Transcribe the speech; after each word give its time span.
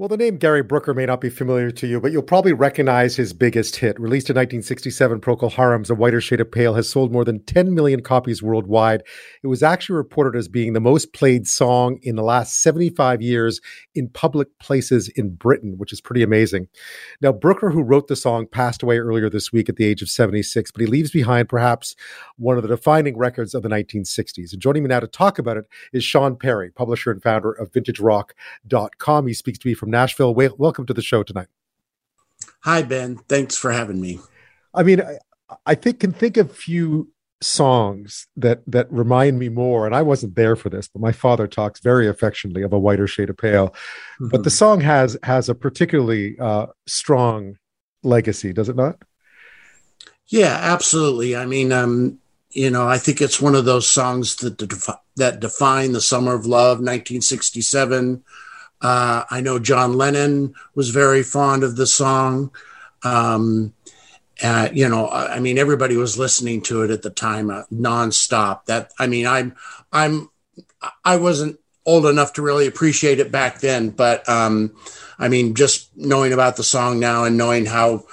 Well, 0.00 0.08
the 0.08 0.16
name 0.16 0.38
Gary 0.38 0.62
Brooker 0.62 0.94
may 0.94 1.04
not 1.04 1.20
be 1.20 1.28
familiar 1.28 1.70
to 1.72 1.86
you, 1.86 2.00
but 2.00 2.10
you'll 2.10 2.22
probably 2.22 2.54
recognize 2.54 3.16
his 3.16 3.34
biggest 3.34 3.76
hit. 3.76 4.00
Released 4.00 4.30
in 4.30 4.34
1967, 4.34 5.20
Procol 5.20 5.52
Harum's 5.52 5.90
A 5.90 5.94
Whiter 5.94 6.22
Shade 6.22 6.40
of 6.40 6.50
Pale 6.50 6.72
has 6.72 6.88
sold 6.88 7.12
more 7.12 7.22
than 7.22 7.44
10 7.44 7.74
million 7.74 8.00
copies 8.00 8.42
worldwide. 8.42 9.02
It 9.42 9.48
was 9.48 9.62
actually 9.62 9.96
reported 9.96 10.38
as 10.38 10.48
being 10.48 10.72
the 10.72 10.80
most 10.80 11.12
played 11.12 11.46
song 11.46 11.98
in 12.00 12.16
the 12.16 12.22
last 12.22 12.62
75 12.62 13.20
years 13.20 13.60
in 13.94 14.08
public 14.08 14.58
places 14.58 15.10
in 15.16 15.34
Britain, 15.34 15.74
which 15.76 15.92
is 15.92 16.00
pretty 16.00 16.22
amazing. 16.22 16.68
Now, 17.20 17.32
Brooker, 17.32 17.68
who 17.68 17.82
wrote 17.82 18.08
the 18.08 18.16
song, 18.16 18.46
passed 18.46 18.82
away 18.82 18.96
earlier 18.96 19.28
this 19.28 19.52
week 19.52 19.68
at 19.68 19.76
the 19.76 19.84
age 19.84 20.00
of 20.00 20.08
76, 20.08 20.70
but 20.70 20.80
he 20.80 20.86
leaves 20.86 21.10
behind 21.10 21.50
perhaps 21.50 21.94
one 22.38 22.56
of 22.56 22.62
the 22.62 22.70
defining 22.70 23.18
records 23.18 23.54
of 23.54 23.62
the 23.62 23.68
1960s. 23.68 24.54
And 24.54 24.62
joining 24.62 24.82
me 24.82 24.88
now 24.88 25.00
to 25.00 25.06
talk 25.06 25.38
about 25.38 25.58
it 25.58 25.66
is 25.92 26.04
Shawn 26.04 26.36
Perry, 26.36 26.70
publisher 26.70 27.10
and 27.10 27.22
founder 27.22 27.52
of 27.52 27.70
VintageRock.com. 27.72 29.26
He 29.26 29.34
speaks 29.34 29.58
to 29.58 29.68
me 29.68 29.74
from 29.74 29.89
Nashville. 29.90 30.34
Welcome 30.34 30.86
to 30.86 30.94
the 30.94 31.02
show 31.02 31.22
tonight. 31.22 31.48
Hi, 32.60 32.82
Ben. 32.82 33.16
Thanks 33.28 33.56
for 33.56 33.72
having 33.72 34.00
me. 34.00 34.20
I 34.74 34.82
mean, 34.82 35.00
I, 35.00 35.18
I 35.66 35.74
think 35.74 36.00
can 36.00 36.12
think 36.12 36.36
of 36.36 36.50
a 36.50 36.54
few 36.54 37.10
songs 37.42 38.26
that 38.36 38.62
that 38.66 38.90
remind 38.92 39.38
me 39.38 39.48
more 39.48 39.86
and 39.86 39.94
i 39.94 40.02
wasn't 40.02 40.34
there 40.34 40.54
for 40.54 40.68
this 40.68 40.88
but 40.88 41.00
my 41.00 41.10
father 41.10 41.46
talks 41.46 41.80
very 41.80 42.06
affectionately 42.06 42.62
of 42.62 42.72
a 42.72 42.78
whiter 42.78 43.06
shade 43.06 43.30
of 43.30 43.36
pale 43.38 43.68
mm-hmm. 43.68 44.28
but 44.28 44.42
the 44.42 44.50
mm-hmm. 44.50 44.56
song 44.56 44.80
has 44.82 45.16
has 45.22 45.48
a 45.48 45.54
particularly 45.54 46.38
uh, 46.38 46.66
strong 46.86 47.56
legacy 48.02 48.52
does 48.52 48.68
it 48.68 48.76
not 48.76 48.98
yeah 50.26 50.58
absolutely 50.60 51.34
i 51.34 51.46
mean 51.46 51.72
um 51.72 52.18
you 52.50 52.68
know 52.68 52.86
i 52.86 52.98
think 52.98 53.22
it's 53.22 53.40
one 53.40 53.54
of 53.54 53.64
those 53.64 53.88
songs 53.88 54.36
that 54.36 54.58
that 55.16 55.40
define 55.40 55.92
the 55.92 56.00
summer 56.00 56.34
of 56.34 56.44
love 56.44 56.76
1967 56.76 58.22
uh, 58.82 59.24
I 59.30 59.40
know 59.40 59.58
John 59.58 59.94
Lennon 59.94 60.54
was 60.74 60.90
very 60.90 61.22
fond 61.22 61.64
of 61.64 61.76
the 61.76 61.86
song. 61.86 62.50
Um, 63.02 63.74
uh, 64.42 64.68
you 64.72 64.88
know, 64.88 65.08
I 65.08 65.38
mean, 65.38 65.58
everybody 65.58 65.96
was 65.96 66.18
listening 66.18 66.62
to 66.62 66.82
it 66.82 66.90
at 66.90 67.02
the 67.02 67.10
time 67.10 67.50
uh, 67.50 67.64
nonstop. 67.72 68.64
That 68.66 68.92
I 68.98 69.06
mean, 69.06 69.26
I'm 69.26 69.54
I'm 69.92 70.30
I 71.04 71.16
wasn't 71.16 71.60
old 71.84 72.06
enough 72.06 72.34
to 72.34 72.42
really 72.42 72.66
appreciate 72.66 73.20
it 73.20 73.30
back 73.30 73.60
then, 73.60 73.90
but 73.90 74.26
um, 74.28 74.74
I 75.18 75.28
mean, 75.28 75.54
just 75.54 75.94
knowing 75.96 76.32
about 76.32 76.56
the 76.56 76.64
song 76.64 76.98
now 76.98 77.24
and 77.24 77.36
knowing 77.36 77.66
how. 77.66 78.04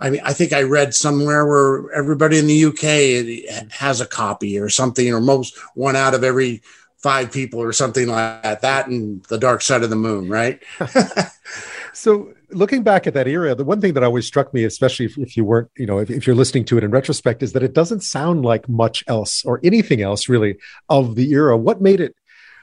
I 0.00 0.10
mean, 0.10 0.22
I 0.24 0.32
think 0.32 0.52
I 0.52 0.62
read 0.62 0.92
somewhere 0.92 1.46
where 1.46 1.90
everybody 1.92 2.36
in 2.38 2.48
the 2.48 2.64
UK 2.64 3.70
has 3.70 4.00
a 4.00 4.06
copy 4.06 4.58
or 4.58 4.68
something, 4.68 5.14
or 5.14 5.20
most 5.20 5.56
one 5.74 5.94
out 5.94 6.14
of 6.14 6.24
every 6.24 6.62
five 7.04 7.30
people 7.30 7.60
or 7.60 7.70
something 7.70 8.08
like 8.08 8.42
that. 8.42 8.62
That 8.62 8.86
and 8.86 9.22
the 9.24 9.36
dark 9.36 9.60
side 9.60 9.82
of 9.82 9.90
the 9.90 9.96
moon, 9.96 10.26
right? 10.30 10.62
so 11.92 12.32
looking 12.48 12.82
back 12.82 13.06
at 13.06 13.12
that 13.12 13.28
era, 13.28 13.54
the 13.54 13.62
one 13.62 13.78
thing 13.78 13.92
that 13.92 14.02
always 14.02 14.26
struck 14.26 14.54
me, 14.54 14.64
especially 14.64 15.04
if, 15.04 15.18
if 15.18 15.36
you 15.36 15.44
weren't, 15.44 15.68
you 15.76 15.84
know, 15.84 15.98
if, 15.98 16.08
if, 16.08 16.26
you're 16.26 16.34
listening 16.34 16.64
to 16.64 16.78
it 16.78 16.82
in 16.82 16.90
retrospect, 16.90 17.42
is 17.42 17.52
that 17.52 17.62
it 17.62 17.74
doesn't 17.74 18.00
sound 18.00 18.42
like 18.42 18.70
much 18.70 19.04
else 19.06 19.44
or 19.44 19.60
anything 19.62 20.00
else 20.00 20.30
really 20.30 20.56
of 20.88 21.14
the 21.14 21.30
era. 21.32 21.58
What 21.58 21.82
made 21.82 22.00
it? 22.00 22.16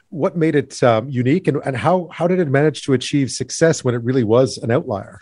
What 0.08 0.36
made 0.36 0.56
it 0.56 0.82
um, 0.82 1.08
unique, 1.08 1.46
and, 1.46 1.62
and 1.64 1.76
how 1.76 2.08
how 2.12 2.26
did 2.26 2.40
it 2.40 2.48
manage 2.48 2.82
to 2.82 2.94
achieve 2.94 3.30
success 3.30 3.84
when 3.84 3.94
it 3.94 4.02
really 4.02 4.24
was 4.24 4.58
an 4.58 4.72
outlier? 4.72 5.20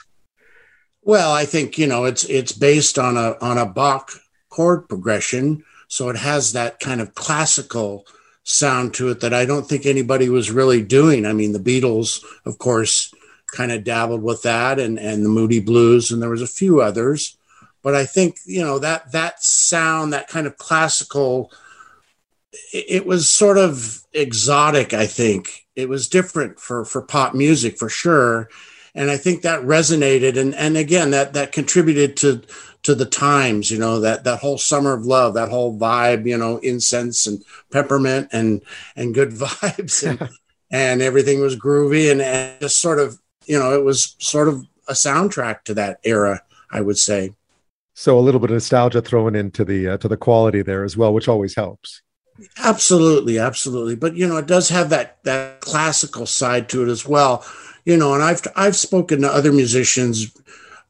Well, 1.02 1.30
I 1.30 1.44
think 1.44 1.76
you 1.76 1.86
know 1.86 2.06
it's 2.06 2.24
it's 2.24 2.52
based 2.52 2.98
on 2.98 3.18
a 3.18 3.36
on 3.42 3.58
a 3.58 3.66
Bach 3.66 4.12
chord 4.48 4.88
progression, 4.88 5.62
so 5.88 6.08
it 6.08 6.16
has 6.16 6.54
that 6.54 6.80
kind 6.80 7.02
of 7.02 7.14
classical 7.14 8.06
sound 8.42 8.94
to 8.94 9.08
it 9.08 9.20
that 9.20 9.34
I 9.34 9.44
don't 9.44 9.68
think 9.68 9.86
anybody 9.86 10.28
was 10.28 10.50
really 10.50 10.82
doing. 10.82 11.26
I 11.26 11.32
mean, 11.32 11.52
the 11.52 11.58
Beatles, 11.58 12.24
of 12.44 12.58
course, 12.58 13.14
kind 13.52 13.72
of 13.72 13.84
dabbled 13.84 14.22
with 14.22 14.42
that 14.42 14.78
and, 14.78 14.98
and 14.98 15.24
the 15.24 15.28
Moody 15.28 15.60
Blues, 15.60 16.10
and 16.10 16.22
there 16.22 16.30
was 16.30 16.42
a 16.42 16.46
few 16.46 16.80
others. 16.80 17.36
But 17.82 17.94
I 17.94 18.04
think, 18.04 18.38
you 18.44 18.62
know, 18.62 18.78
that 18.78 19.12
that 19.12 19.42
sound, 19.42 20.12
that 20.12 20.28
kind 20.28 20.46
of 20.46 20.58
classical, 20.58 21.50
it, 22.72 22.84
it 22.88 23.06
was 23.06 23.28
sort 23.28 23.58
of 23.58 24.02
exotic, 24.12 24.92
I 24.92 25.06
think. 25.06 25.66
It 25.76 25.88
was 25.88 26.08
different 26.08 26.60
for 26.60 26.84
for 26.84 27.00
pop 27.00 27.34
music 27.34 27.78
for 27.78 27.88
sure. 27.88 28.48
And 28.94 29.10
I 29.10 29.16
think 29.16 29.42
that 29.42 29.62
resonated 29.62 30.36
and 30.36 30.54
and 30.54 30.76
again 30.76 31.10
that 31.12 31.32
that 31.34 31.52
contributed 31.52 32.16
to 32.18 32.42
to 32.82 32.94
the 32.94 33.06
times, 33.06 33.70
you 33.70 33.78
know, 33.78 34.00
that 34.00 34.24
that 34.24 34.40
whole 34.40 34.58
summer 34.58 34.92
of 34.92 35.04
love, 35.04 35.34
that 35.34 35.50
whole 35.50 35.78
vibe, 35.78 36.26
you 36.26 36.36
know, 36.36 36.58
incense 36.58 37.26
and 37.26 37.44
peppermint 37.70 38.28
and 38.32 38.62
and 38.96 39.14
good 39.14 39.30
vibes 39.32 40.08
and 40.08 40.30
and 40.70 41.02
everything 41.02 41.40
was 41.40 41.56
groovy 41.56 42.10
and, 42.10 42.22
and 42.22 42.60
just 42.60 42.80
sort 42.80 42.98
of, 42.98 43.18
you 43.46 43.58
know, 43.58 43.74
it 43.74 43.84
was 43.84 44.16
sort 44.18 44.48
of 44.48 44.64
a 44.88 44.92
soundtrack 44.92 45.64
to 45.64 45.74
that 45.74 45.98
era, 46.04 46.42
I 46.70 46.80
would 46.80 46.98
say. 46.98 47.34
So 47.94 48.18
a 48.18 48.20
little 48.20 48.40
bit 48.40 48.50
of 48.50 48.54
nostalgia 48.54 49.02
thrown 49.02 49.34
into 49.34 49.64
the 49.64 49.88
uh, 49.88 49.96
to 49.98 50.08
the 50.08 50.16
quality 50.16 50.62
there 50.62 50.84
as 50.84 50.96
well, 50.96 51.12
which 51.12 51.28
always 51.28 51.54
helps. 51.54 52.02
Absolutely, 52.58 53.38
absolutely. 53.38 53.96
But 53.96 54.14
you 54.14 54.26
know, 54.26 54.38
it 54.38 54.46
does 54.46 54.68
have 54.70 54.90
that 54.90 55.22
that 55.24 55.60
classical 55.60 56.26
side 56.26 56.68
to 56.70 56.82
it 56.82 56.88
as 56.88 57.06
well. 57.06 57.44
You 57.84 57.96
know, 57.96 58.14
and 58.14 58.22
I've 58.22 58.42
I've 58.56 58.76
spoken 58.76 59.22
to 59.22 59.28
other 59.28 59.52
musicians 59.52 60.32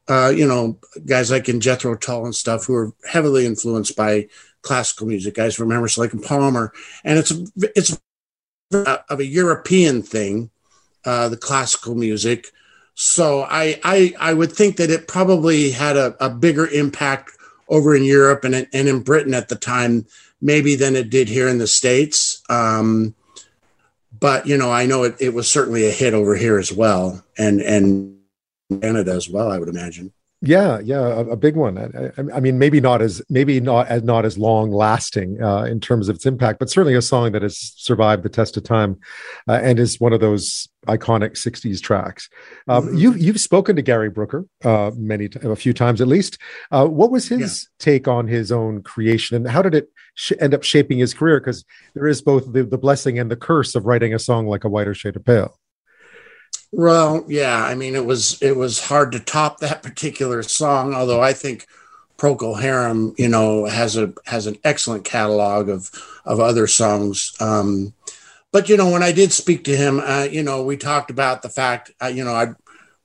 uh, 0.07 0.29
you 0.29 0.47
know, 0.47 0.77
guys 1.05 1.31
like 1.31 1.47
in 1.47 1.61
Jethro 1.61 1.95
Tull 1.95 2.25
and 2.25 2.35
stuff 2.35 2.65
who 2.65 2.75
are 2.75 2.91
heavily 3.05 3.45
influenced 3.45 3.95
by 3.95 4.27
classical 4.61 5.07
music, 5.07 5.35
guys 5.35 5.55
from 5.55 5.71
Emerson, 5.71 6.09
and 6.11 6.23
Palmer, 6.23 6.73
and 7.03 7.17
it's 7.17 7.31
it's 7.55 7.97
of 8.73 9.19
a 9.19 9.25
European 9.25 10.01
thing, 10.01 10.49
uh, 11.05 11.29
the 11.29 11.37
classical 11.37 11.95
music. 11.95 12.47
So 12.93 13.43
I, 13.43 13.79
I 13.83 14.13
I 14.19 14.33
would 14.33 14.51
think 14.51 14.77
that 14.77 14.89
it 14.89 15.07
probably 15.07 15.71
had 15.71 15.97
a, 15.97 16.15
a 16.23 16.29
bigger 16.29 16.67
impact 16.67 17.31
over 17.69 17.95
in 17.95 18.03
Europe 18.03 18.43
and 18.43 18.55
and 18.55 18.89
in 18.89 19.03
Britain 19.03 19.33
at 19.33 19.49
the 19.49 19.55
time, 19.55 20.05
maybe 20.41 20.75
than 20.75 20.95
it 20.95 21.09
did 21.09 21.29
here 21.29 21.47
in 21.47 21.57
the 21.57 21.67
states. 21.67 22.41
Um, 22.49 23.15
but 24.21 24.47
you 24.47 24.57
know, 24.57 24.71
I 24.71 24.85
know 24.85 25.03
it, 25.03 25.15
it 25.19 25.33
was 25.33 25.51
certainly 25.51 25.85
a 25.85 25.91
hit 25.91 26.13
over 26.13 26.35
here 26.35 26.57
as 26.57 26.71
well, 26.71 27.25
and 27.37 27.59
and 27.59 28.17
Canada 28.81 29.11
as 29.11 29.29
well, 29.29 29.51
I 29.51 29.59
would 29.59 29.67
imagine. 29.67 30.13
Yeah, 30.43 30.79
yeah, 30.79 31.01
a, 31.01 31.25
a 31.27 31.37
big 31.37 31.55
one. 31.55 31.77
I, 31.77 32.35
I, 32.35 32.39
mean, 32.39 32.57
maybe 32.57 32.81
not 32.81 32.99
as 32.99 33.21
maybe 33.29 33.59
not 33.59 33.87
as 33.87 34.01
not 34.01 34.25
as 34.25 34.39
long 34.39 34.71
lasting 34.71 35.41
uh, 35.41 35.63
in 35.63 35.79
terms 35.79 36.09
of 36.09 36.15
its 36.15 36.25
impact, 36.25 36.57
but 36.57 36.67
certainly 36.67 36.95
a 36.95 37.01
song 37.01 37.33
that 37.33 37.43
has 37.43 37.73
survived 37.77 38.23
the 38.23 38.29
test 38.29 38.57
of 38.57 38.63
time 38.63 38.99
uh, 39.47 39.59
and 39.61 39.77
is 39.77 39.99
one 39.99 40.13
of 40.13 40.19
those 40.19 40.67
iconic 40.87 41.33
'60s 41.33 41.79
tracks. 41.79 42.27
Um, 42.67 42.87
mm-hmm. 42.87 42.97
You've 42.97 43.21
you've 43.21 43.39
spoken 43.39 43.75
to 43.75 43.83
Gary 43.83 44.09
Brooker 44.09 44.47
uh, 44.63 44.89
many 44.95 45.29
a 45.43 45.55
few 45.55 45.73
times 45.73 46.01
at 46.01 46.07
least. 46.07 46.39
Uh, 46.71 46.87
what 46.87 47.11
was 47.11 47.27
his 47.27 47.67
yeah. 47.69 47.85
take 47.85 48.07
on 48.07 48.27
his 48.27 48.51
own 48.51 48.81
creation, 48.81 49.37
and 49.37 49.47
how 49.47 49.61
did 49.61 49.75
it 49.75 49.89
sh- 50.15 50.33
end 50.39 50.55
up 50.55 50.63
shaping 50.63 50.97
his 50.97 51.13
career? 51.13 51.39
Because 51.39 51.63
there 51.93 52.07
is 52.07 52.19
both 52.19 52.51
the, 52.51 52.63
the 52.63 52.79
blessing 52.79 53.19
and 53.19 53.29
the 53.29 53.35
curse 53.35 53.75
of 53.75 53.85
writing 53.85 54.11
a 54.11 54.19
song 54.19 54.47
like 54.47 54.63
a 54.63 54.69
whiter 54.69 54.95
shade 54.95 55.15
of 55.15 55.23
pale. 55.23 55.59
Well, 56.71 57.25
yeah, 57.27 57.63
I 57.63 57.75
mean 57.75 57.95
it 57.95 58.05
was 58.05 58.41
it 58.41 58.55
was 58.55 58.79
hard 58.85 59.11
to 59.11 59.19
top 59.19 59.59
that 59.59 59.83
particular 59.83 60.41
song, 60.43 60.93
although 60.93 61.21
I 61.21 61.33
think 61.33 61.67
Procol 62.17 62.61
Harum, 62.61 63.13
you 63.17 63.27
know, 63.27 63.65
has 63.65 63.97
a 63.97 64.13
has 64.25 64.47
an 64.47 64.57
excellent 64.63 65.03
catalog 65.03 65.67
of 65.69 65.91
of 66.25 66.39
other 66.39 66.67
songs. 66.67 67.33
Um, 67.41 67.93
but 68.51 68.69
you 68.69 68.77
know, 68.77 68.89
when 68.89 69.03
I 69.03 69.11
did 69.11 69.33
speak 69.33 69.63
to 69.65 69.75
him, 69.75 69.99
uh, 69.99 70.27
you 70.31 70.43
know, 70.43 70.63
we 70.63 70.77
talked 70.77 71.09
about 71.09 71.41
the 71.41 71.49
fact, 71.49 71.91
uh, 72.01 72.07
you 72.07 72.23
know, 72.23 72.33
I 72.33 72.53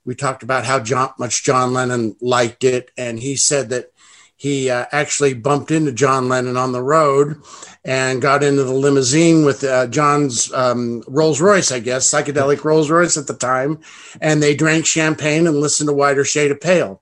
we 0.05 0.15
talked 0.15 0.43
about 0.43 0.65
how 0.65 0.79
John, 0.79 1.11
much 1.19 1.43
John 1.43 1.73
Lennon 1.73 2.15
liked 2.21 2.63
it, 2.63 2.91
and 2.97 3.19
he 3.19 3.35
said 3.35 3.69
that 3.69 3.91
he 4.37 4.69
uh, 4.69 4.85
actually 4.91 5.33
bumped 5.33 5.71
into 5.71 5.91
John 5.91 6.29
Lennon 6.29 6.57
on 6.57 6.71
the 6.71 6.81
road 6.81 7.41
and 7.83 8.21
got 8.21 8.43
into 8.43 8.63
the 8.63 8.73
limousine 8.73 9.43
with 9.43 9.63
uh, 9.63 9.87
John's 9.87 10.53
um, 10.53 11.03
Rolls 11.07 11.41
Royce, 11.41 11.71
I 11.71 11.79
guess, 11.79 12.09
psychedelic 12.09 12.63
Rolls 12.63 12.91
Royce 12.91 13.17
at 13.17 13.25
the 13.25 13.33
time. 13.33 13.79
And 14.21 14.41
they 14.41 14.55
drank 14.55 14.85
champagne 14.85 15.47
and 15.47 15.59
listened 15.59 15.87
to 15.89 15.93
Whiter 15.93 16.23
Shade 16.23 16.51
of 16.51 16.61
Pale. 16.61 17.01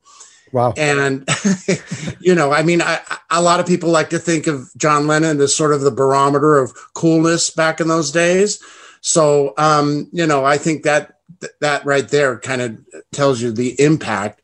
Wow. 0.53 0.73
And, 0.77 1.27
you 2.21 2.33
know, 2.33 2.53
I 2.53 2.63
mean, 2.63 2.81
I, 2.81 3.01
a 3.29 3.41
lot 3.41 3.59
of 3.59 3.67
people 3.67 3.89
like 3.89 4.11
to 4.11 4.19
think 4.19 4.47
of 4.47 4.69
John 4.77 5.05
Lennon 5.05 5.41
as 5.41 5.53
sort 5.53 5.73
of 5.73 5.81
the 5.81 5.91
barometer 5.91 6.57
of 6.57 6.73
coolness 6.93 7.49
back 7.49 7.81
in 7.81 7.89
those 7.89 8.11
days. 8.11 8.63
So, 9.01 9.53
um, 9.57 10.07
you 10.13 10.25
know, 10.25 10.45
I 10.45 10.57
think 10.57 10.83
that 10.83 11.19
that 11.59 11.85
right 11.85 12.07
there 12.07 12.39
kind 12.39 12.61
of 12.61 12.79
tells 13.11 13.41
you 13.41 13.51
the 13.51 13.79
impact 13.81 14.41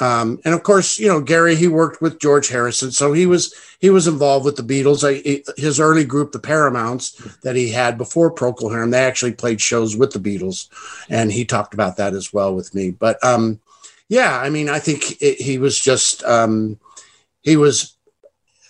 um, 0.00 0.40
and 0.44 0.54
of 0.54 0.62
course, 0.62 0.98
you 0.98 1.08
know 1.08 1.20
Gary. 1.20 1.54
He 1.54 1.68
worked 1.68 2.00
with 2.00 2.18
George 2.18 2.48
Harrison, 2.48 2.90
so 2.92 3.12
he 3.12 3.26
was 3.26 3.54
he 3.78 3.90
was 3.90 4.06
involved 4.06 4.44
with 4.44 4.56
the 4.56 4.62
Beatles. 4.62 5.04
I, 5.06 5.42
his 5.60 5.78
early 5.78 6.04
group, 6.04 6.32
the 6.32 6.38
Paramounts, 6.38 7.12
that 7.42 7.56
he 7.56 7.70
had 7.70 7.98
before 7.98 8.34
Procol 8.34 8.72
Harum, 8.72 8.90
they 8.90 9.04
actually 9.04 9.32
played 9.32 9.60
shows 9.60 9.96
with 9.96 10.12
the 10.12 10.18
Beatles, 10.18 10.68
and 11.10 11.30
he 11.30 11.44
talked 11.44 11.74
about 11.74 11.98
that 11.98 12.14
as 12.14 12.32
well 12.32 12.54
with 12.54 12.74
me. 12.74 12.90
But 12.90 13.22
um, 13.22 13.60
yeah, 14.08 14.38
I 14.38 14.48
mean, 14.50 14.68
I 14.68 14.78
think 14.78 15.20
it, 15.20 15.40
he 15.40 15.58
was 15.58 15.78
just 15.78 16.24
um, 16.24 16.80
he 17.42 17.56
was 17.56 17.96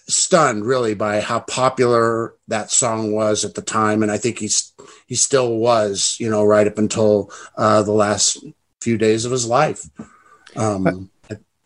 stunned 0.09 0.67
really 0.67 0.95
by 0.95 1.21
how 1.21 1.41
popular 1.41 2.35
that 2.49 2.71
song 2.71 3.13
was 3.13 3.45
at 3.45 3.55
the 3.55 3.63
time, 3.63 4.03
and 4.03 4.11
I 4.11 4.19
think 4.19 4.39
he's 4.39 4.73
he 5.07 5.15
still 5.15 5.57
was, 5.57 6.17
you 6.19 6.29
know, 6.29 6.45
right 6.45 6.67
up 6.67 6.79
until 6.79 7.31
uh, 7.57 7.83
the 7.83 7.93
last 7.93 8.45
few 8.81 8.99
days 8.99 9.25
of 9.25 9.31
his 9.31 9.47
life. 9.47 9.89
Um, 10.57 11.11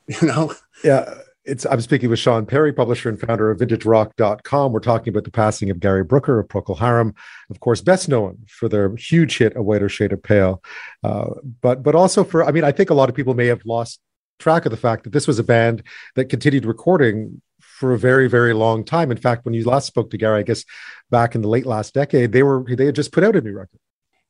you 0.21 0.29
know, 0.29 0.55
yeah. 0.85 1.15
It's, 1.45 1.65
I'm 1.65 1.81
speaking 1.81 2.11
with 2.11 2.19
Shawn 2.19 2.45
Perry, 2.45 2.73
publisher 2.73 3.09
and 3.09 3.21
founder 3.21 3.53
of 3.53 3.61
VintageRock.com. 3.61 4.73
We're 4.73 4.81
talking 4.81 5.13
about 5.13 5.23
the 5.23 5.31
passing 5.31 5.71
of 5.71 5.79
Gary 5.79 6.03
Brooker 6.03 6.41
of 6.41 6.49
Procol 6.49 6.77
Harum, 6.77 7.15
of 7.51 7.61
course, 7.61 7.81
best 7.81 8.09
known 8.09 8.39
for 8.49 8.69
their 8.69 8.97
huge 8.97 9.39
hit 9.39 9.55
"A 9.55 9.63
Whiter 9.63 9.89
Shade 9.89 10.13
of 10.13 10.21
Pale," 10.21 10.61
uh, 11.05 11.35
but 11.63 11.85
but 11.85 11.95
also 11.95 12.25
for 12.25 12.45
I 12.45 12.51
mean, 12.51 12.65
I 12.65 12.73
think 12.73 12.91
a 12.91 12.95
lot 12.95 13.09
of 13.09 13.15
people 13.15 13.35
may 13.35 13.47
have 13.47 13.65
lost 13.65 14.01
track 14.41 14.67
of 14.67 14.73
the 14.73 14.77
fact 14.77 15.05
that 15.05 15.13
this 15.13 15.29
was 15.29 15.39
a 15.39 15.45
band 15.45 15.85
that 16.17 16.25
continued 16.25 16.67
recording 16.67 17.41
for 17.61 17.93
a 17.93 17.99
very 17.99 18.29
very 18.29 18.53
long 18.53 18.85
time. 18.85 19.13
In 19.13 19.17
fact, 19.17 19.45
when 19.45 19.55
you 19.55 19.63
last 19.63 19.87
spoke 19.87 20.11
to 20.11 20.19
Gary, 20.19 20.41
I 20.41 20.43
guess 20.43 20.65
back 21.11 21.37
in 21.37 21.43
the 21.43 21.49
late 21.49 21.67
last 21.67 21.95
decade, 21.95 22.33
they 22.33 22.43
were 22.43 22.65
they 22.69 22.87
had 22.87 22.97
just 22.97 23.13
put 23.13 23.23
out 23.23 23.37
a 23.37 23.41
new 23.41 23.53
record. 23.53 23.79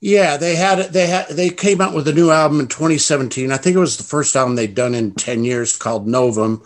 Yeah, 0.01 0.37
they 0.37 0.57
had 0.57 0.93
they 0.93 1.07
had 1.07 1.29
they 1.29 1.51
came 1.51 1.81
out 1.81 1.95
with 1.95 2.07
a 2.07 2.13
new 2.13 2.31
album 2.31 2.61
in 2.61 2.69
2017. 2.69 3.51
I 3.51 3.57
think 3.57 3.77
it 3.77 3.81
was 3.81 3.97
the 3.97 4.05
first 4.05 4.37
album 4.37 4.55
they'd 4.55 4.75
done 4.75 4.95
in 4.95 5.15
10 5.15 5.45
years 5.45 5.77
called 5.77 6.07
Novum. 6.07 6.63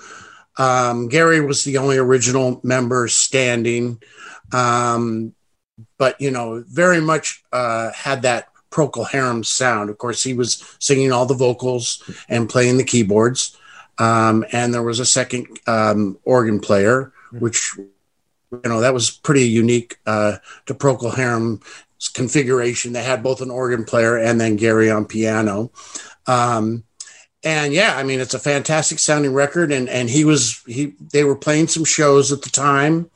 Um, 0.59 1.09
Gary 1.09 1.41
was 1.41 1.65
the 1.65 1.79
only 1.79 1.97
original 1.97 2.61
member 2.65 3.07
standing, 3.07 4.03
um, 4.53 5.33
but 5.97 6.21
you 6.21 6.31
know, 6.31 6.65
very 6.67 7.01
much 7.01 7.45
uh, 7.53 7.93
had 7.93 8.23
that 8.23 8.49
Procol 8.71 9.09
Harum 9.09 9.45
sound. 9.45 9.91
Of 9.91 9.99
course, 9.99 10.23
he 10.25 10.35
was 10.35 10.77
singing 10.81 11.13
all 11.13 11.27
the 11.27 11.35
vocals 11.35 12.03
and 12.29 12.49
playing 12.49 12.79
the 12.79 12.85
keyboards, 12.85 13.57
um, 13.99 14.45
and 14.51 14.75
there 14.75 14.83
was 14.83 14.99
a 14.99 15.07
second 15.07 15.47
um, 15.69 16.19
organ 16.25 16.59
player, 16.59 17.13
which 17.39 17.75
you 17.77 18.61
know 18.65 18.81
that 18.81 18.93
was 18.93 19.11
pretty 19.11 19.47
unique 19.47 19.99
uh, 20.05 20.39
to 20.67 20.75
Procol 20.75 21.15
Harum 21.15 21.61
configuration. 22.09 22.93
They 22.93 23.03
had 23.03 23.23
both 23.23 23.41
an 23.41 23.51
organ 23.51 23.85
player 23.85 24.17
and 24.17 24.41
then 24.41 24.57
Gary 24.57 24.91
on 24.91 25.05
piano. 25.07 25.71
Um, 26.27 26.85
and 27.43 27.73
yeah, 27.73 27.97
I 27.97 28.03
mean, 28.03 28.21
it's 28.21 28.35
a 28.35 28.39
fantastic 28.39 28.99
sounding 28.99 29.33
record. 29.33 29.73
And, 29.73 29.89
and 29.89 30.11
he 30.11 30.25
was, 30.25 30.63
he, 30.67 30.95
they 31.01 31.25
were 31.25 31.37
playing 31.37 31.69
some 31.69 31.85
shows 31.85 32.33
at 32.33 32.43
the 32.43 32.51
time. 32.51 33.11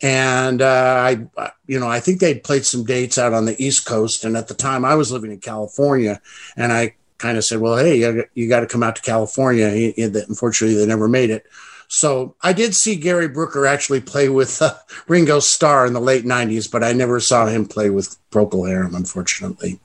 And 0.00 0.62
uh, 0.62 1.26
I, 1.36 1.50
you 1.66 1.80
know, 1.80 1.88
I 1.88 1.98
think 1.98 2.20
they'd 2.20 2.44
played 2.44 2.64
some 2.64 2.84
dates 2.84 3.18
out 3.18 3.32
on 3.32 3.46
the 3.46 3.60
East 3.62 3.84
Coast. 3.84 4.24
And 4.24 4.36
at 4.36 4.46
the 4.46 4.54
time 4.54 4.84
I 4.84 4.94
was 4.94 5.10
living 5.10 5.32
in 5.32 5.40
California 5.40 6.20
and 6.56 6.72
I 6.72 6.94
kind 7.18 7.36
of 7.36 7.44
said, 7.44 7.58
well, 7.58 7.76
hey, 7.76 7.96
you, 8.34 8.48
got 8.48 8.60
to 8.60 8.66
come 8.66 8.84
out 8.84 8.96
to 8.96 9.02
California. 9.02 9.70
He, 9.70 9.90
he, 9.92 10.04
unfortunately, 10.04 10.76
they 10.76 10.86
never 10.86 11.08
made 11.08 11.30
it. 11.30 11.46
So 11.88 12.36
I 12.42 12.52
did 12.52 12.74
see 12.74 12.96
Gary 12.96 13.28
Brooker 13.28 13.66
actually 13.66 14.02
play 14.02 14.28
with 14.28 14.60
uh, 14.60 14.74
Ringo 15.08 15.40
Starr 15.40 15.86
in 15.86 15.94
the 15.94 16.00
late 16.00 16.24
90s, 16.24 16.70
but 16.70 16.84
I 16.84 16.92
never 16.92 17.18
saw 17.18 17.46
him 17.46 17.66
play 17.66 17.90
with 17.90 18.16
Procol 18.30 18.68
Harum, 18.68 18.94
unfortunately. 18.94 19.80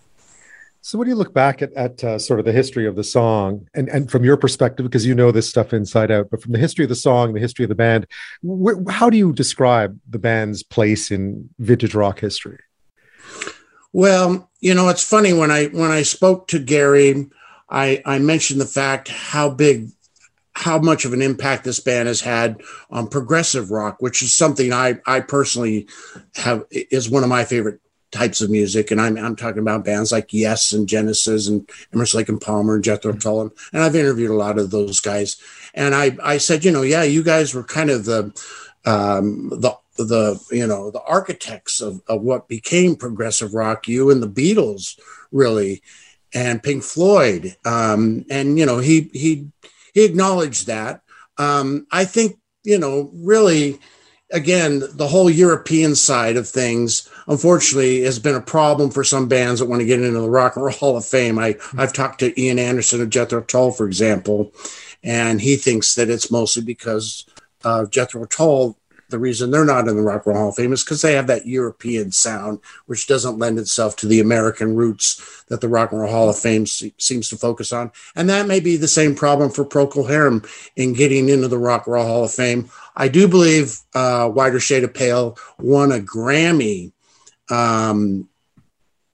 So, 0.85 0.97
when 0.99 1.07
you 1.07 1.15
look 1.15 1.33
back 1.33 1.61
at, 1.61 1.71
at 1.73 2.03
uh, 2.03 2.19
sort 2.19 2.41
of 2.41 2.45
the 2.45 2.51
history 2.51 2.85
of 2.85 2.97
the 2.97 3.05
song, 3.05 3.69
and, 3.73 3.87
and 3.87 4.11
from 4.11 4.25
your 4.25 4.35
perspective, 4.35 4.83
because 4.83 5.05
you 5.05 5.15
know 5.15 5.31
this 5.31 5.47
stuff 5.49 5.71
inside 5.71 6.11
out, 6.11 6.29
but 6.29 6.41
from 6.41 6.51
the 6.51 6.57
history 6.57 6.83
of 6.83 6.89
the 6.89 6.95
song, 6.95 7.33
the 7.33 7.39
history 7.39 7.63
of 7.63 7.69
the 7.69 7.75
band, 7.75 8.05
wh- 8.45 8.91
how 8.91 9.09
do 9.09 9.15
you 9.15 9.31
describe 9.31 9.97
the 10.09 10.19
band's 10.19 10.61
place 10.61 11.09
in 11.09 11.49
vintage 11.57 11.95
rock 11.95 12.19
history? 12.19 12.59
Well, 13.93 14.51
you 14.59 14.73
know, 14.73 14.89
it's 14.89 15.03
funny 15.03 15.31
when 15.31 15.51
I 15.51 15.67
when 15.67 15.89
I 15.89 16.01
spoke 16.01 16.49
to 16.49 16.59
Gary, 16.59 17.29
I 17.69 18.01
I 18.05 18.19
mentioned 18.19 18.59
the 18.59 18.65
fact 18.65 19.07
how 19.07 19.51
big 19.51 19.87
how 20.55 20.77
much 20.77 21.03
of 21.05 21.13
an 21.13 21.21
impact 21.21 21.63
this 21.63 21.79
band 21.79 22.07
has 22.07 22.21
had 22.21 22.61
on 22.89 23.07
progressive 23.07 23.71
rock, 23.71 23.97
which 23.99 24.21
is 24.21 24.33
something 24.33 24.71
I, 24.71 24.99
I 25.05 25.19
personally 25.19 25.87
have 26.35 26.63
is 26.71 27.09
one 27.09 27.23
of 27.23 27.29
my 27.29 27.43
favorite 27.43 27.79
types 28.11 28.41
of 28.41 28.51
music. 28.51 28.91
And 28.91 29.01
I'm, 29.01 29.17
I'm 29.17 29.35
talking 29.35 29.61
about 29.61 29.83
bands 29.83 30.11
like 30.11 30.31
Yes 30.31 30.71
and 30.71 30.87
Genesis 30.87 31.47
and 31.47 31.67
Emerson 31.93 32.19
Lake 32.19 32.29
and 32.29 32.39
Palmer 32.39 32.75
and 32.75 32.83
Jethro 32.83 33.13
Tull. 33.13 33.41
And 33.41 33.83
I've 33.83 33.95
interviewed 33.95 34.29
a 34.29 34.35
lot 34.35 34.59
of 34.59 34.69
those 34.69 34.99
guys. 34.99 35.37
And 35.73 35.95
I, 35.95 36.15
I 36.23 36.37
said, 36.37 36.63
you 36.63 36.71
know, 36.71 36.83
yeah, 36.83 37.03
you 37.03 37.23
guys 37.23 37.55
were 37.55 37.63
kind 37.63 37.89
of 37.89 38.05
the, 38.05 38.25
um, 38.85 39.49
the, 39.49 39.75
the, 39.97 40.39
you 40.51 40.67
know, 40.67 40.91
the 40.91 41.01
architects 41.01 41.81
of, 41.81 42.01
of 42.07 42.21
what 42.21 42.47
became 42.47 42.95
progressive 42.95 43.55
rock, 43.55 43.87
you 43.87 44.11
and 44.11 44.21
the 44.21 44.29
Beatles 44.29 44.99
really, 45.31 45.81
and 46.35 46.61
Pink 46.61 46.83
Floyd. 46.83 47.55
Um, 47.65 48.25
and, 48.29 48.59
you 48.59 48.67
know, 48.67 48.77
he, 48.77 49.09
he, 49.13 49.47
he 49.93 50.03
acknowledged 50.03 50.67
that. 50.67 51.01
Um, 51.37 51.87
I 51.91 52.05
think, 52.05 52.37
you 52.63 52.77
know, 52.77 53.09
really, 53.13 53.79
again, 54.31 54.83
the 54.93 55.07
whole 55.07 55.29
European 55.29 55.95
side 55.95 56.37
of 56.37 56.47
things, 56.47 57.09
unfortunately, 57.27 58.01
has 58.01 58.19
been 58.19 58.35
a 58.35 58.41
problem 58.41 58.91
for 58.91 59.03
some 59.03 59.27
bands 59.27 59.59
that 59.59 59.67
want 59.67 59.81
to 59.81 59.85
get 59.85 60.01
into 60.01 60.19
the 60.19 60.29
Rock 60.29 60.55
and 60.55 60.65
Roll 60.65 60.73
Hall 60.73 60.97
of 60.97 61.05
Fame. 61.05 61.39
I, 61.39 61.55
I've 61.77 61.93
talked 61.93 62.19
to 62.19 62.39
Ian 62.39 62.59
Anderson 62.59 63.01
of 63.01 63.09
Jethro 63.09 63.41
Tull, 63.41 63.71
for 63.71 63.85
example, 63.85 64.51
and 65.03 65.39
he 65.41 65.55
thinks 65.55 65.95
that 65.95 66.09
it's 66.09 66.31
mostly 66.31 66.63
because 66.63 67.25
uh, 67.63 67.85
Jethro 67.85 68.25
Tull 68.25 68.77
the 69.13 69.19
reason 69.19 69.51
they're 69.51 69.63
not 69.63 69.87
in 69.87 69.95
the 69.95 70.01
Rock 70.01 70.25
and 70.25 70.33
Roll 70.33 70.41
Hall 70.41 70.49
of 70.49 70.55
Fame 70.55 70.73
is 70.73 70.83
because 70.83 71.03
they 71.03 71.13
have 71.13 71.27
that 71.27 71.45
European 71.45 72.11
sound, 72.11 72.59
which 72.87 73.05
doesn't 73.05 73.37
lend 73.37 73.59
itself 73.59 73.95
to 73.97 74.07
the 74.07 74.19
American 74.19 74.75
roots 74.75 75.43
that 75.49 75.61
the 75.61 75.69
Rock 75.69 75.91
and 75.91 76.01
Roll 76.01 76.11
Hall 76.11 76.29
of 76.29 76.39
Fame 76.39 76.65
se- 76.65 76.95
seems 76.97 77.29
to 77.29 77.37
focus 77.37 77.71
on. 77.71 77.91
And 78.15 78.27
that 78.29 78.47
may 78.47 78.59
be 78.59 78.75
the 78.75 78.87
same 78.87 79.13
problem 79.13 79.51
for 79.51 79.63
Procol 79.63 80.09
Harum 80.09 80.43
in 80.75 80.93
getting 80.93 81.29
into 81.29 81.47
the 81.47 81.59
Rock 81.59 81.85
and 81.85 81.93
Roll 81.93 82.07
Hall 82.07 82.23
of 82.23 82.31
Fame. 82.31 82.71
I 82.95 83.07
do 83.07 83.27
believe 83.27 83.77
uh, 83.93 84.29
Whiter 84.29 84.59
Shade 84.59 84.83
of 84.83 84.95
Pale 84.95 85.37
won 85.59 85.91
a 85.91 85.99
Grammy 85.99 86.91
um, 87.51 88.27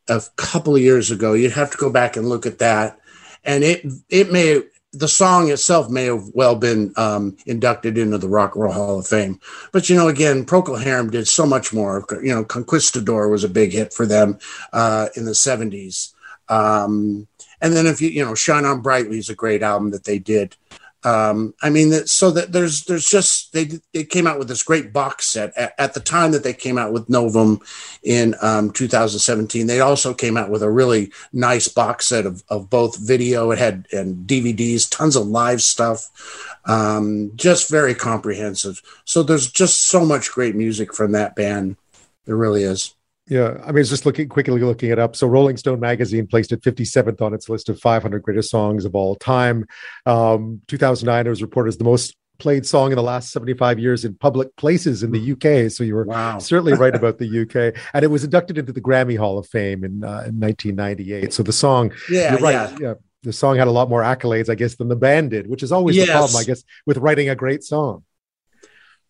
a 0.07 0.24
couple 0.38 0.78
of 0.78 0.81
years 0.81 1.12
ago. 1.12 1.34
You'd 1.34 1.51
have 1.51 1.72
to 1.72 1.78
go 1.78 1.90
back 1.90 2.16
and 2.16 2.30
look 2.30 2.46
at 2.46 2.60
that. 2.60 2.98
And 3.44 3.66
it 3.66 3.86
it 4.07 4.31
may 4.31 4.63
the 4.91 5.07
song 5.07 5.50
itself 5.51 5.89
may 5.89 6.06
have 6.06 6.30
well 6.33 6.56
been 6.56 6.94
um, 6.97 7.38
inducted 7.45 7.97
into 7.97 8.18
the 8.18 8.30
Rock 8.30 8.56
and 8.56 8.63
Roll 8.63 8.74
Hall 8.74 9.00
of 9.00 9.07
Fame. 9.07 9.39
But, 9.71 9.89
you 9.89 9.95
know, 9.95 10.07
again, 10.07 10.45
Procol 10.45 10.81
Harum 10.81 11.12
did 11.12 11.27
so 11.27 11.45
much 11.45 11.71
more. 11.71 12.06
You 12.24 12.33
know, 12.33 12.44
Conquistador 12.44 13.30
was 13.30 13.44
a 13.44 13.50
big 13.50 13.71
hit 13.71 13.94
for 13.94 14.06
them 14.06 14.39
uh, 14.74 15.09
in 15.15 15.25
the 15.25 15.31
70s. 15.31 16.13
Um, 16.50 17.27
and 17.62 17.74
then 17.74 17.86
if 17.86 18.01
you, 18.01 18.09
you 18.09 18.25
know, 18.25 18.33
Shine 18.33 18.65
On 18.65 18.81
Brightly 18.81 19.19
is 19.19 19.30
a 19.30 19.36
great 19.36 19.62
album 19.62 19.91
that 19.91 20.06
they 20.06 20.18
did 20.18 20.56
um, 21.04 21.54
I 21.62 21.69
mean, 21.69 21.92
so 22.07 22.30
that 22.31 22.51
there's 22.51 22.84
there's 22.84 23.10
just 23.10 23.54
they 23.54 23.80
they 23.94 24.04
came 24.04 24.28
out 24.28 24.38
with 24.38 24.50
this 24.50 24.63
great 24.63 24.92
box 24.92 25.28
set 25.28 25.57
at, 25.57 25.74
at 25.78 25.94
the 25.94 26.01
time 26.01 26.31
that 26.31 26.44
they 26.44 26.54
came 26.54 26.78
out 26.78 26.92
with 26.92 27.10
Novum 27.10 27.62
in 28.04 28.36
um, 28.42 28.72
2017. 28.72 29.68
They 29.68 29.80
also 29.80 30.13
came 30.13 30.36
out 30.36 30.50
with 30.50 30.62
a 30.62 30.69
really 30.69 31.12
nice 31.31 31.69
box 31.69 32.07
set 32.07 32.25
of, 32.25 32.44
of 32.50 32.69
both 32.69 32.98
video. 32.98 33.51
It 33.51 33.60
had 33.60 33.88
and 33.94 34.28
DVDs, 34.28 34.90
tons 34.90 35.16
of 35.16 35.28
live 35.28 35.62
stuff, 35.62 36.58
um, 36.65 37.32
just 37.36 37.70
very 37.70 37.96
comprehensive. 37.96 38.82
So 39.06 39.24
there's 39.24 39.50
just 39.50 39.88
so 39.88 40.06
much 40.06 40.32
great 40.32 40.56
music 40.56 40.94
from 40.94 41.13
that 41.13 41.34
band. 41.34 41.77
There 42.25 42.36
really 42.36 42.63
is. 42.63 42.94
Yeah, 43.29 43.62
I 43.63 43.67
mean, 43.67 43.81
it's 43.81 43.89
just 43.89 44.05
looking 44.05 44.27
quickly 44.27 44.59
looking 44.59 44.89
it 44.89 44.98
up. 44.98 45.15
So, 45.15 45.27
Rolling 45.27 45.55
Stone 45.55 45.79
magazine 45.79 46.25
placed 46.25 46.51
it 46.51 46.62
57th 46.62 47.21
on 47.21 47.33
its 47.33 47.48
list 47.48 47.69
of 47.69 47.79
500 47.79 48.24
greatest 48.24 48.50
songs 48.50 48.86
of 48.86 48.95
all 48.95 49.15
time. 49.15 49.65
Um, 50.05 50.62
2009, 50.67 51.27
it 51.27 51.29
was 51.29 51.41
reported 51.41 51.69
as 51.69 51.77
the 51.77 51.83
most 51.83 52.15
played 52.39 52.65
song 52.65 52.91
in 52.91 52.95
the 52.95 53.03
last 53.03 53.31
75 53.31 53.77
years 53.77 54.03
in 54.03 54.15
public 54.15 54.55
places 54.55 55.03
in 55.03 55.12
the 55.12 55.31
UK. 55.33 55.69
So 55.71 55.83
you 55.83 55.93
were 55.93 56.05
wow. 56.05 56.38
certainly 56.39 56.74
right 56.74 56.95
about 56.95 57.19
the 57.19 57.41
UK. 57.41 57.79
And 57.93 58.03
it 58.03 58.07
was 58.07 58.24
inducted 58.24 58.57
into 58.57 58.71
the 58.71 58.81
Grammy 58.81 59.17
Hall 59.17 59.38
of 59.38 59.45
Fame 59.48 59.83
in, 59.83 60.03
uh, 60.03 60.24
in 60.25 60.39
1998. 60.39 61.33
So 61.33 61.43
the 61.43 61.53
song, 61.53 61.91
yeah, 62.09 62.31
you're 62.31 62.41
right. 62.41 62.53
Yeah. 62.53 62.77
yeah. 62.79 62.93
The 63.24 63.33
song 63.33 63.57
had 63.57 63.67
a 63.67 63.71
lot 63.71 63.89
more 63.89 64.01
accolades, 64.01 64.50
I 64.50 64.55
guess, 64.55 64.75
than 64.77 64.88
the 64.88 64.95
band 64.95 65.31
did, 65.31 65.48
which 65.48 65.62
is 65.62 65.74
always 65.74 65.98
yes. 65.98 66.07
the 66.07 66.13
problem, 66.13 66.38
I 66.38 66.43
guess, 66.45 66.63
with 66.86 66.98
writing 66.98 67.27
a 67.27 67.36
great 67.36 67.63
song. 67.63 68.05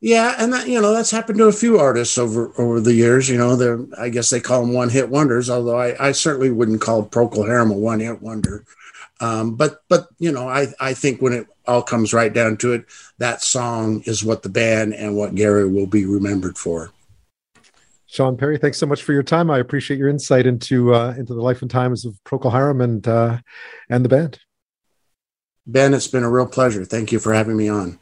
Yeah, 0.02 0.36
and 0.40 0.54
that 0.54 0.68
you 0.68 0.80
know 0.82 0.94
that's 0.94 1.12
happened 1.12 1.40
to 1.40 1.48
a 1.48 1.54
few 1.54 1.78
artists 1.78 2.18
over 2.18 2.54
over 2.58 2.80
the 2.80 2.94
years. 2.94 3.30
You 3.30 3.38
know, 3.38 3.56
they're 3.56 3.80
I 3.98 4.10
guess 4.10 4.30
they 4.30 4.40
call 4.40 4.62
them 4.62 4.74
one 4.74 4.90
hit 4.90 5.10
wonders. 5.10 5.50
Although 5.50 5.78
I, 5.78 6.08
I 6.08 6.12
certainly 6.14 6.52
wouldn't 6.52 6.82
call 6.82 7.06
Procol 7.06 7.46
Harum 7.46 7.72
a 7.72 7.74
one 7.74 8.00
hit 8.00 8.22
wonder. 8.22 8.64
Um, 9.20 9.56
but 9.56 9.82
but 9.90 10.08
you 10.18 10.32
know 10.32 10.48
I 10.48 10.68
I 10.80 10.94
think 10.94 11.22
when 11.22 11.34
it 11.34 11.48
all 11.68 11.82
comes 11.82 12.14
right 12.14 12.34
down 12.34 12.56
to 12.58 12.72
it, 12.74 12.86
that 13.18 13.42
song 13.42 14.02
is 14.06 14.24
what 14.24 14.42
the 14.44 14.50
band 14.50 14.94
and 14.94 15.18
what 15.18 15.36
Gary 15.36 15.68
will 15.68 15.88
be 15.88 16.06
remembered 16.06 16.58
for. 16.58 16.92
Shawn 18.06 18.38
Perry, 18.38 18.58
thanks 18.58 18.80
so 18.80 18.88
much 18.88 19.04
for 19.04 19.14
your 19.14 19.22
time. 19.22 19.52
I 19.52 19.60
appreciate 19.60 19.98
your 19.98 20.10
insight 20.10 20.48
into 20.48 20.96
uh, 20.96 21.14
into 21.18 21.34
the 21.34 21.42
life 21.42 21.62
and 21.62 21.70
times 21.70 22.06
of 22.06 22.18
Procol 22.24 22.54
Harum 22.54 22.80
and 22.80 23.06
uh, 23.06 23.38
and 23.90 24.06
the 24.06 24.10
band. 24.10 24.40
Ben, 25.68 25.94
it's 25.94 26.08
been 26.08 26.24
a 26.24 26.30
real 26.30 26.48
pleasure. 26.48 26.86
Thank 26.86 27.12
you 27.12 27.20
for 27.20 27.34
having 27.34 27.58
me 27.58 27.68
on. 27.68 28.00